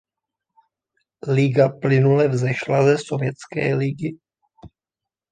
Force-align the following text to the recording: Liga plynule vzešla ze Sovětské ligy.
Liga 1.27 1.69
plynule 1.69 2.27
vzešla 2.27 2.83
ze 2.83 2.97
Sovětské 2.97 3.75
ligy. 3.75 4.09